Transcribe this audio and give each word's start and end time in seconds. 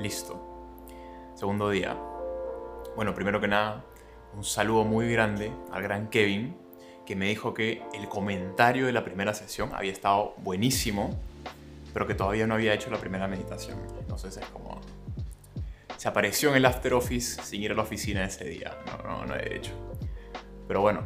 Listo. 0.00 0.40
Segundo 1.34 1.68
día. 1.68 1.94
Bueno, 2.96 3.14
primero 3.14 3.38
que 3.38 3.48
nada, 3.48 3.84
un 4.34 4.44
saludo 4.44 4.84
muy 4.84 5.12
grande 5.12 5.52
al 5.70 5.82
gran 5.82 6.08
Kevin, 6.08 6.56
que 7.04 7.14
me 7.14 7.26
dijo 7.26 7.52
que 7.52 7.82
el 7.92 8.08
comentario 8.08 8.86
de 8.86 8.92
la 8.92 9.04
primera 9.04 9.34
sesión 9.34 9.70
había 9.74 9.92
estado 9.92 10.34
buenísimo, 10.38 11.10
pero 11.92 12.06
que 12.06 12.14
todavía 12.14 12.46
no 12.46 12.54
había 12.54 12.72
hecho 12.72 12.90
la 12.90 12.96
primera 12.96 13.28
meditación. 13.28 13.78
Entonces 13.98 14.38
es 14.38 14.46
como... 14.46 14.80
Se 15.98 16.08
apareció 16.08 16.48
en 16.48 16.56
el 16.56 16.64
after 16.64 16.94
office 16.94 17.42
sin 17.42 17.62
ir 17.62 17.72
a 17.72 17.74
la 17.74 17.82
oficina 17.82 18.24
ese 18.24 18.44
día. 18.44 18.78
No, 18.86 19.02
no, 19.02 19.26
no 19.26 19.36
he 19.36 19.54
hecho. 19.54 19.72
Pero 20.66 20.80
bueno, 20.80 21.04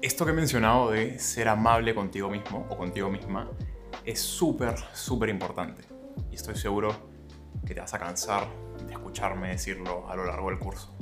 esto 0.00 0.24
que 0.24 0.30
he 0.30 0.34
mencionado 0.34 0.92
de 0.92 1.18
ser 1.18 1.48
amable 1.48 1.96
contigo 1.96 2.30
mismo 2.30 2.64
o 2.70 2.76
contigo 2.76 3.10
misma 3.10 3.50
es 4.04 4.20
súper, 4.20 4.76
súper 4.92 5.30
importante. 5.30 5.82
Y 6.30 6.36
estoy 6.36 6.54
seguro 6.54 7.15
que 7.64 7.74
te 7.74 7.80
vas 7.80 7.94
a 7.94 7.98
cansar 7.98 8.46
de 8.86 8.92
escucharme 8.92 9.48
decirlo 9.48 10.08
a 10.08 10.16
lo 10.16 10.24
largo 10.24 10.50
del 10.50 10.58
curso. 10.58 10.94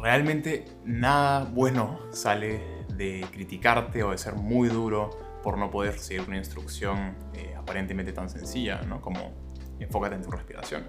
Realmente 0.00 0.64
nada 0.84 1.44
bueno 1.44 2.00
sale 2.10 2.84
de 2.94 3.26
criticarte 3.30 4.02
o 4.02 4.10
de 4.10 4.18
ser 4.18 4.34
muy 4.34 4.68
duro 4.68 5.10
por 5.42 5.58
no 5.58 5.70
poder 5.70 5.98
seguir 5.98 6.26
una 6.26 6.36
instrucción 6.36 7.16
eh, 7.34 7.54
aparentemente 7.56 8.12
tan 8.12 8.28
sencilla, 8.28 8.82
¿no? 8.82 9.00
Como 9.00 9.32
enfócate 9.78 10.14
en 10.14 10.22
tu 10.22 10.30
respiración. 10.30 10.84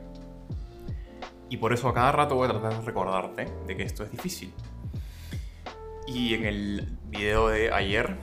Y 1.50 1.58
por 1.58 1.74
eso 1.74 1.90
a 1.90 1.94
cada 1.94 2.12
rato 2.12 2.36
voy 2.36 2.48
a 2.48 2.52
tratar 2.52 2.80
de 2.80 2.86
recordarte 2.86 3.46
de 3.68 3.76
que 3.76 3.84
esto 3.84 4.04
es 4.04 4.12
difícil. 4.12 4.54
Y 6.08 6.34
en 6.34 6.46
el 6.46 6.98
video 7.08 7.50
de 7.50 7.74
ayer 7.74 8.16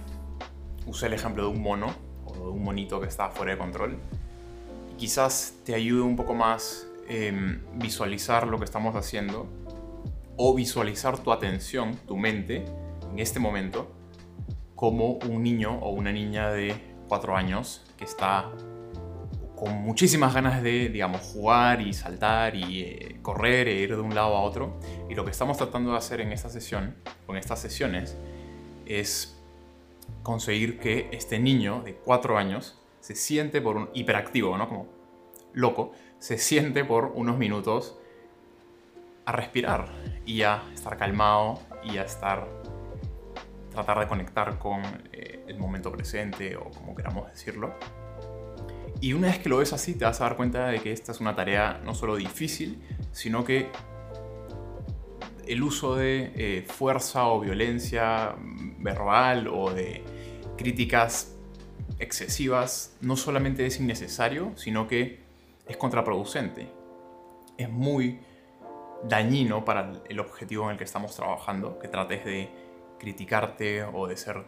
usé 0.86 1.06
el 1.06 1.12
ejemplo 1.12 1.44
de 1.44 1.50
un 1.50 1.62
mono 1.62 1.94
o 2.24 2.32
de 2.32 2.50
un 2.50 2.62
monito 2.62 3.00
que 3.00 3.06
está 3.06 3.30
fuera 3.30 3.52
de 3.52 3.58
control. 3.58 3.98
Quizás 4.98 5.54
te 5.64 5.74
ayude 5.76 6.02
un 6.02 6.16
poco 6.16 6.34
más 6.34 6.88
eh, 7.08 7.60
visualizar 7.74 8.48
lo 8.48 8.58
que 8.58 8.64
estamos 8.64 8.96
haciendo 8.96 9.46
o 10.36 10.54
visualizar 10.54 11.18
tu 11.18 11.32
atención, 11.32 11.96
tu 12.06 12.16
mente, 12.16 12.64
en 13.10 13.18
este 13.18 13.38
momento, 13.38 13.92
como 14.74 15.12
un 15.12 15.44
niño 15.44 15.78
o 15.78 15.90
una 15.90 16.10
niña 16.10 16.50
de 16.50 16.74
cuatro 17.08 17.36
años 17.36 17.84
que 17.96 18.04
está 18.04 18.50
con 19.56 19.72
muchísimas 19.82 20.34
ganas 20.34 20.62
de, 20.62 20.88
digamos, 20.88 21.20
jugar 21.22 21.80
y 21.80 21.92
saltar 21.92 22.54
y 22.54 22.82
eh, 22.82 23.18
correr 23.22 23.68
e 23.68 23.74
ir 23.74 23.94
de 23.94 24.00
un 24.00 24.14
lado 24.14 24.36
a 24.36 24.42
otro. 24.42 24.78
Y 25.08 25.14
lo 25.14 25.24
que 25.24 25.30
estamos 25.30 25.56
tratando 25.56 25.92
de 25.92 25.98
hacer 25.98 26.20
en 26.20 26.32
esta 26.32 26.48
sesión, 26.48 26.96
con 27.26 27.36
estas 27.36 27.60
sesiones, 27.60 28.16
es 28.86 29.36
conseguir 30.22 30.78
que 30.78 31.08
este 31.12 31.38
niño 31.38 31.82
de 31.84 31.94
cuatro 31.94 32.36
años 32.36 32.78
se 33.08 33.14
siente 33.14 33.62
por 33.62 33.78
un 33.78 33.88
hiperactivo, 33.94 34.58
¿no? 34.58 34.68
Como 34.68 34.86
loco, 35.54 35.92
se 36.18 36.36
siente 36.36 36.84
por 36.84 37.06
unos 37.14 37.38
minutos 37.38 37.98
a 39.24 39.32
respirar 39.32 39.88
y 40.26 40.42
a 40.42 40.62
estar 40.74 40.98
calmado 40.98 41.58
y 41.82 41.96
a 41.96 42.02
estar 42.02 42.46
tratar 43.70 44.00
de 44.00 44.08
conectar 44.08 44.58
con 44.58 44.82
eh, 45.10 45.42
el 45.48 45.58
momento 45.58 45.90
presente 45.90 46.54
o 46.56 46.64
como 46.64 46.94
queramos 46.94 47.30
decirlo 47.30 47.72
y 49.00 49.14
una 49.14 49.28
vez 49.28 49.38
que 49.38 49.48
lo 49.48 49.56
ves 49.56 49.72
así, 49.72 49.94
te 49.94 50.04
vas 50.04 50.20
a 50.20 50.24
dar 50.24 50.36
cuenta 50.36 50.66
de 50.66 50.80
que 50.80 50.92
esta 50.92 51.12
es 51.12 51.20
una 51.20 51.34
tarea 51.34 51.80
no 51.82 51.94
solo 51.94 52.16
difícil, 52.16 52.82
sino 53.12 53.42
que 53.42 53.70
el 55.46 55.62
uso 55.62 55.96
de 55.96 56.32
eh, 56.34 56.62
fuerza 56.68 57.26
o 57.28 57.40
violencia 57.40 58.34
verbal 58.80 59.48
o 59.48 59.72
de 59.72 60.04
críticas 60.58 61.37
excesivas 61.98 62.96
no 63.00 63.16
solamente 63.16 63.66
es 63.66 63.80
innecesario, 63.80 64.52
sino 64.56 64.86
que 64.86 65.20
es 65.66 65.76
contraproducente. 65.76 66.70
Es 67.56 67.68
muy 67.68 68.20
dañino 69.04 69.64
para 69.64 69.92
el 70.08 70.20
objetivo 70.20 70.64
en 70.64 70.72
el 70.72 70.78
que 70.78 70.84
estamos 70.84 71.14
trabajando, 71.14 71.78
que 71.78 71.88
trates 71.88 72.24
de 72.24 72.48
criticarte 72.98 73.84
o 73.84 74.06
de 74.06 74.16
ser 74.16 74.44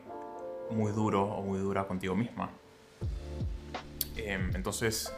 muy 0.70 0.92
duro 0.92 1.24
o 1.24 1.42
muy 1.42 1.58
dura 1.58 1.86
contigo 1.86 2.14
misma. 2.14 2.50
Em, 4.16 4.54
entonces, 4.54 5.12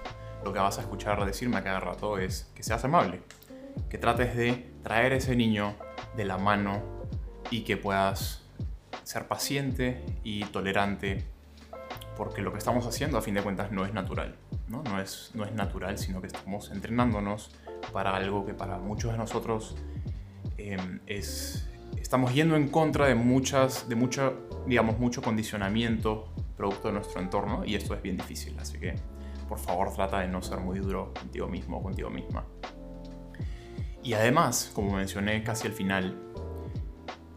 lo 0.44 0.52
que 0.52 0.58
vas 0.58 0.78
a 0.78 0.82
escuchar 0.82 1.24
decirme 1.24 1.56
a 1.58 1.64
cada 1.64 1.80
rato 1.80 2.18
es 2.18 2.50
que 2.54 2.62
seas 2.62 2.84
amable, 2.84 3.20
que 3.88 3.98
trates 3.98 4.36
de 4.36 4.70
traer 4.82 5.12
ese 5.12 5.36
niño 5.36 5.74
de 6.16 6.24
la 6.24 6.38
mano 6.38 6.82
y 7.50 7.62
que 7.62 7.76
puedas 7.76 8.42
ser 9.02 9.26
paciente 9.28 10.04
y 10.24 10.44
tolerante, 10.44 11.24
porque 12.16 12.42
lo 12.42 12.52
que 12.52 12.58
estamos 12.58 12.86
haciendo 12.86 13.18
a 13.18 13.22
fin 13.22 13.34
de 13.34 13.42
cuentas 13.42 13.72
no 13.72 13.84
es 13.84 13.92
natural, 13.92 14.36
no, 14.68 14.82
no, 14.82 15.00
es, 15.00 15.30
no 15.34 15.44
es 15.44 15.52
natural, 15.52 15.98
sino 15.98 16.20
que 16.20 16.26
estamos 16.26 16.70
entrenándonos 16.70 17.50
para 17.92 18.14
algo 18.14 18.44
que 18.44 18.54
para 18.54 18.78
muchos 18.78 19.12
de 19.12 19.18
nosotros 19.18 19.76
em, 20.58 21.00
es... 21.06 21.68
Estamos 21.96 22.34
yendo 22.34 22.56
en 22.56 22.68
contra 22.68 23.06
de 23.06 23.14
muchas, 23.14 23.88
de 23.88 23.94
mucho, 23.94 24.48
digamos, 24.66 24.98
mucho 24.98 25.22
condicionamiento 25.22 26.32
producto 26.56 26.88
de 26.88 26.94
nuestro 26.94 27.20
entorno 27.20 27.64
y 27.64 27.74
esto 27.74 27.94
es 27.94 28.02
bien 28.02 28.16
difícil, 28.16 28.56
así 28.58 28.78
que 28.78 28.94
por 29.48 29.58
favor 29.58 29.92
trata 29.92 30.20
de 30.20 30.28
no 30.28 30.40
ser 30.42 30.58
muy 30.58 30.78
duro 30.78 31.12
contigo 31.12 31.48
mismo 31.48 31.78
o 31.78 31.82
contigo 31.82 32.08
misma. 32.10 32.44
Y 34.02 34.14
además, 34.14 34.70
como 34.74 34.96
mencioné 34.96 35.42
casi 35.44 35.68
al 35.68 35.74
final, 35.74 36.18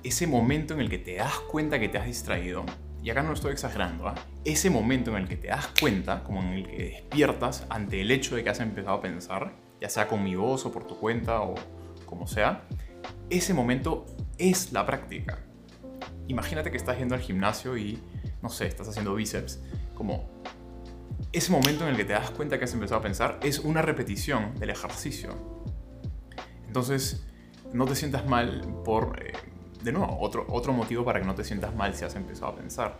ese 0.04 0.28
momento 0.28 0.74
en 0.74 0.80
el 0.80 0.90
que 0.90 0.98
te 0.98 1.16
das 1.16 1.40
cuenta 1.40 1.80
que 1.80 1.90
te 1.90 1.98
has 1.98 2.06
distraído, 2.06 2.66
y 3.06 3.12
acá 3.12 3.22
no 3.22 3.34
estoy 3.34 3.52
exagerando, 3.52 4.08
¿ah? 4.08 4.16
ese 4.44 4.72
momento 4.72 5.12
en 5.12 5.18
el 5.18 5.28
que 5.28 5.38
te 5.38 5.50
das 5.50 5.68
cuenta, 5.80 6.24
como 6.24 6.42
en 6.42 6.54
el 6.54 6.68
que 6.68 6.78
despiertas 6.78 7.68
ante 7.70 8.02
el 8.02 8.10
hecho 8.10 8.36
de 8.36 8.44
que 8.44 8.50
has 8.50 8.60
empezado 8.60 8.98
a 8.98 9.02
pensar, 9.02 9.54
ya 9.80 9.90
sea 9.90 10.08
con 10.08 10.24
mi 10.24 10.34
voz 10.36 10.66
o 10.66 10.72
por 10.72 10.88
tu 10.88 10.98
cuenta 10.98 11.42
o 11.42 11.54
como 12.08 12.26
sea, 12.26 12.64
ese 13.30 13.54
momento 13.54 14.08
es 14.40 14.72
la 14.72 14.88
práctica. 14.88 15.38
Imagínate 16.28 16.72
que 16.72 16.78
estás 16.78 16.98
yendo 16.98 17.14
al 17.14 17.22
gimnasio 17.22 17.78
y 17.78 18.00
no 18.42 18.50
sé, 18.50 18.66
estás 18.66 18.88
haciendo 18.88 19.14
bíceps, 19.14 19.62
como 19.94 20.28
ese 21.32 21.52
momento 21.52 21.84
en 21.84 21.92
el 21.92 21.98
que 21.98 22.06
te 22.06 22.14
das 22.14 22.32
cuenta 22.32 22.58
que 22.58 22.66
has 22.66 22.74
empezado 22.74 23.02
a 23.02 23.04
pensar 23.04 23.40
es 23.44 23.60
una 23.60 23.84
repetición 23.84 24.56
del 24.56 24.72
ejercicio. 24.72 25.30
Entonces, 26.66 27.28
no 27.72 27.86
te 27.86 27.94
sientas 27.94 28.26
mal 28.26 28.68
por, 28.84 29.22
eh, 29.22 29.34
de 29.86 29.92
nuevo, 29.92 30.18
otro, 30.20 30.46
otro 30.50 30.74
motivo 30.74 31.06
para 31.06 31.22
que 31.22 31.28
no 31.28 31.36
te 31.36 31.44
sientas 31.44 31.74
mal 31.76 31.94
si 31.94 32.04
has 32.04 32.16
empezado 32.16 32.52
a 32.52 32.56
pensar. 32.56 32.98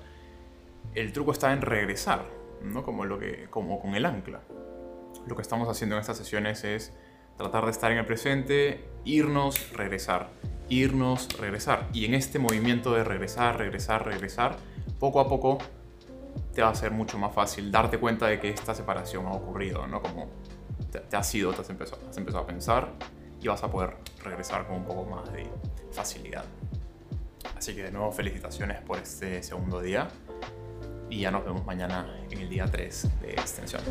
El 0.94 1.12
truco 1.12 1.32
está 1.32 1.52
en 1.52 1.62
regresar, 1.62 2.26
¿no? 2.62 2.84
Como, 2.84 3.06
lo 3.06 3.20
que, 3.20 3.48
como 3.50 3.80
con 3.82 3.96
el 3.96 4.06
ancla. 4.06 4.42
Lo 5.26 5.36
que 5.36 5.42
estamos 5.42 5.68
haciendo 5.68 5.96
en 5.96 6.02
estas 6.02 6.18
sesiones 6.18 6.64
es 6.64 6.94
tratar 7.38 7.66
de 7.66 7.72
estar 7.72 7.92
en 7.92 7.98
el 7.98 8.06
presente, 8.06 8.86
irnos, 9.04 9.74
regresar, 9.74 10.30
irnos, 10.70 11.28
regresar. 11.40 11.88
Y 11.92 12.06
en 12.06 12.14
este 12.14 12.38
movimiento 12.38 12.94
de 12.94 13.04
regresar, 13.04 13.58
regresar, 13.58 14.06
regresar, 14.06 14.58
poco 15.00 15.20
a 15.20 15.28
poco 15.28 15.58
te 16.54 16.62
va 16.62 16.70
a 16.70 16.76
ser 16.76 16.92
mucho 16.92 17.18
más 17.18 17.34
fácil 17.34 17.72
darte 17.72 17.98
cuenta 17.98 18.28
de 18.28 18.40
que 18.40 18.50
esta 18.50 18.76
separación 18.76 19.26
ha 19.26 19.32
ocurrido, 19.32 19.88
¿no? 19.88 20.04
Como 20.04 20.28
te, 20.92 21.18
has 21.18 21.34
ido, 21.34 21.52
te 21.52 21.62
has 21.62 21.70
empezado, 21.72 22.02
has 22.08 22.18
empezado 22.18 22.44
a 22.44 22.48
pensar 22.48 22.92
y 23.42 23.48
vas 23.48 23.64
a 23.64 23.72
poder 23.72 23.98
regresar 24.24 24.68
con 24.68 24.78
un 24.78 24.86
poco 24.86 25.04
más 25.06 25.34
de 25.34 25.50
facilidad. 25.92 26.46
Así 27.56 27.76
que 27.76 27.84
de 27.84 27.92
nuevo 27.92 28.12
felicitaciones 28.12 28.82
por 28.82 28.98
este 29.00 29.44
segundo 29.44 29.82
día 29.82 30.08
y 31.10 31.22
ya 31.22 31.32
nos 31.32 31.46
vemos 31.46 31.66
mañana 31.66 32.08
en 32.30 32.40
el 32.40 32.50
día 32.50 32.66
3 32.66 33.22
de 33.22 33.32
extensión. 33.32 33.82